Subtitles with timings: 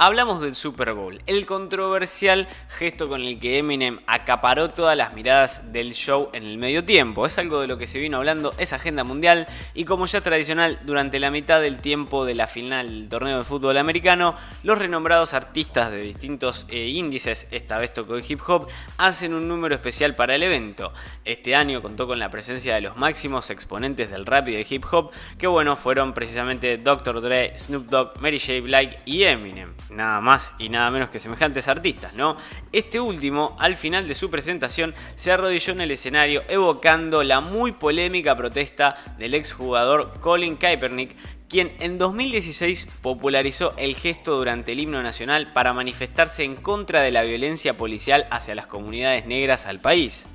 [0.00, 5.72] Hablamos del Super Bowl, el controversial gesto con el que Eminem acaparó todas las miradas
[5.72, 7.26] del show en el medio tiempo.
[7.26, 10.24] Es algo de lo que se vino hablando, es agenda mundial y como ya es
[10.24, 14.78] tradicional, durante la mitad del tiempo de la final del torneo de fútbol americano, los
[14.78, 18.68] renombrados artistas de distintos eh, índices, esta vez tocó el hip hop,
[18.98, 20.92] hacen un número especial para el evento.
[21.24, 24.84] Este año contó con la presencia de los máximos exponentes del rap y del hip
[24.92, 27.20] hop, que bueno, fueron precisamente Dr.
[27.20, 28.60] Dre, Snoop Dogg, Mary J.
[28.60, 32.36] Blige y Eminem nada más y nada menos que semejantes artistas, ¿no?
[32.72, 37.72] Este último, al final de su presentación, se arrodilló en el escenario evocando la muy
[37.72, 41.16] polémica protesta del exjugador Colin Kaepernick,
[41.48, 47.10] quien en 2016 popularizó el gesto durante el himno nacional para manifestarse en contra de
[47.10, 50.26] la violencia policial hacia las comunidades negras al país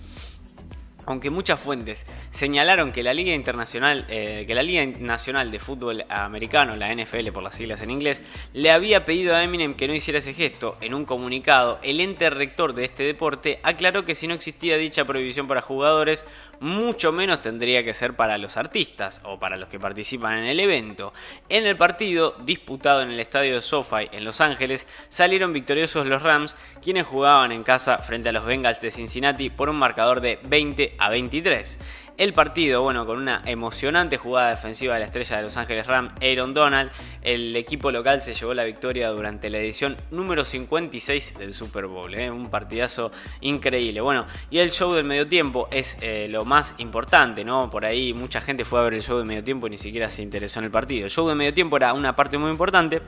[1.06, 6.06] aunque muchas fuentes señalaron que la Liga Internacional, eh, que la Liga Nacional de Fútbol
[6.10, 8.22] Americano, la NFL por las siglas en inglés,
[8.54, 12.30] le había pedido a Eminem que no hiciera ese gesto, en un comunicado, el ente
[12.30, 16.26] rector de este deporte aclaró que si no existía dicha prohibición para jugadores,
[16.60, 20.60] mucho menos tendría que ser para los artistas o para los que participan en el
[20.60, 21.14] evento.
[21.50, 26.24] En el partido, disputado en el estadio de SoFi en Los Ángeles, salieron victoriosos los
[26.24, 30.40] Rams, quienes jugaban en casa frente a los Bengals de Cincinnati por un marcador de
[30.44, 31.78] 20 a 23.
[32.16, 36.14] El partido, bueno, con una emocionante jugada defensiva de la estrella de Los Ángeles Rams,
[36.22, 36.92] Aaron Donald,
[37.24, 42.14] el equipo local se llevó la victoria durante la edición número 56 del Super Bowl.
[42.14, 42.30] ¿eh?
[42.30, 44.00] Un partidazo increíble.
[44.02, 47.72] Bueno, y el show del medio tiempo es eh, lo más importante, ¿no?
[47.72, 50.08] Por ahí mucha gente fue a ver el show del medio tiempo y ni siquiera
[50.08, 51.06] se interesó en el partido.
[51.06, 53.02] El show del medio tiempo era una parte muy importante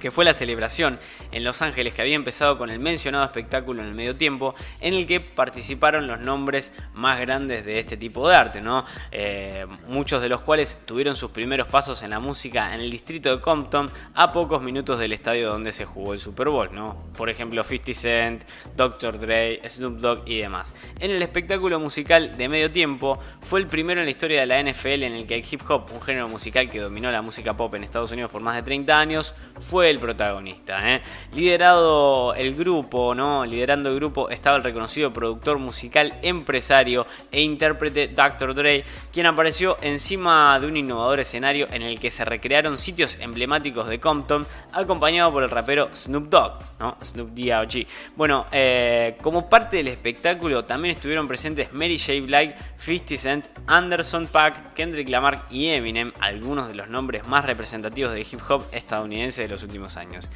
[0.00, 0.98] que fue la celebración
[1.30, 4.94] en Los Ángeles que había empezado con el mencionado espectáculo en el medio tiempo, en
[4.94, 8.84] el que participaron los nombres más grandes de este tipo de arte, ¿no?
[9.12, 13.34] Eh, muchos de los cuales tuvieron sus primeros pasos en la música en el distrito
[13.34, 16.96] de Compton, a pocos minutos del estadio donde se jugó el Super Bowl, ¿no?
[17.16, 18.42] Por ejemplo, 50 Cent,
[18.76, 19.20] Dr.
[19.20, 20.74] Dre, Snoop Dogg y demás.
[20.98, 24.62] En el espectáculo musical de medio tiempo, fue el primero en la historia de la
[24.62, 27.74] NFL en el que el hip hop, un género musical que dominó la música pop
[27.74, 30.94] en Estados Unidos por más de 30 años, fue el protagonista.
[30.94, 31.02] ¿eh?
[31.34, 33.44] Liderado el grupo, ¿no?
[33.44, 38.54] Liderando el grupo estaba el reconocido productor musical, empresario e intérprete Dr.
[38.54, 43.88] Dre, quien apareció encima de un innovador escenario en el que se recrearon sitios emblemáticos
[43.88, 46.96] de Compton, acompañado por el rapero Snoop Dogg, ¿no?
[47.02, 47.86] Snoop D.O.G.
[48.16, 52.20] Bueno, eh, como parte del espectáculo también estuvieron presentes Mary J.
[52.22, 58.12] Blige, 50 Cent, Anderson Paak, Kendrick Lamar y Eminem, algunos de los nombres más representativos
[58.12, 60.28] del hip hop estadounidense de los últimos años.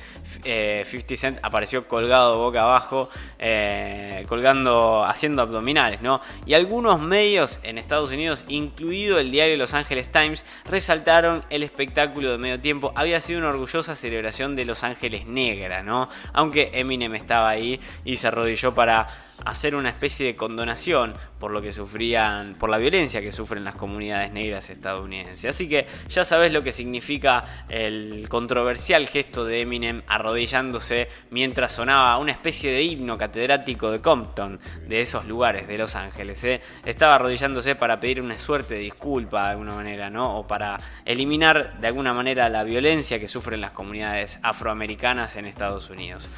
[0.43, 6.21] 50 eh, Cent apareció colgado boca abajo, eh, colgando, haciendo abdominales, ¿no?
[6.47, 12.31] Y algunos medios en Estados Unidos, incluido el diario Los Angeles Times, resaltaron el espectáculo
[12.31, 12.93] de medio tiempo.
[12.97, 16.09] Había sido una orgullosa celebración de Los Ángeles negra, ¿no?
[16.33, 19.07] Aunque Eminem estaba ahí y se arrodilló para
[19.45, 23.75] hacer una especie de condonación por lo que sufrían, por la violencia que sufren las
[23.75, 25.45] comunidades negras estadounidenses.
[25.45, 29.09] Así que ya sabes lo que significa el controversial
[29.43, 35.67] de Eminem arrodillándose mientras sonaba una especie de himno catedrático de Compton, de esos lugares
[35.67, 36.45] de Los Ángeles.
[36.45, 36.61] ¿eh?
[36.85, 40.39] Estaba arrodillándose para pedir una suerte de disculpa de alguna manera, ¿no?
[40.39, 45.91] O para eliminar de alguna manera la violencia que sufren las comunidades afroamericanas en Estados
[45.91, 46.29] Unidos.